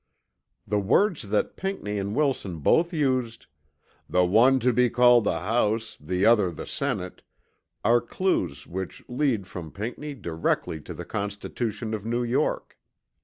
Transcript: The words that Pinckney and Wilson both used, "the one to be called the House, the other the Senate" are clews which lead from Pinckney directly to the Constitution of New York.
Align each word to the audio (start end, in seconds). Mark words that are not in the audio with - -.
The 0.65 0.79
words 0.79 1.29
that 1.29 1.55
Pinckney 1.55 1.99
and 1.99 2.15
Wilson 2.15 2.57
both 2.57 2.91
used, 2.91 3.45
"the 4.09 4.25
one 4.25 4.59
to 4.61 4.73
be 4.73 4.89
called 4.89 5.25
the 5.25 5.41
House, 5.41 5.95
the 6.01 6.25
other 6.25 6.49
the 6.49 6.65
Senate" 6.65 7.21
are 7.85 8.01
clews 8.01 8.65
which 8.65 9.03
lead 9.07 9.45
from 9.45 9.71
Pinckney 9.71 10.15
directly 10.15 10.81
to 10.81 10.95
the 10.95 11.05
Constitution 11.05 11.93
of 11.93 12.03
New 12.03 12.23
York. 12.23 12.79